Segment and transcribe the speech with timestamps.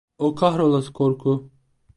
[0.17, 1.51] O kahrolası korku…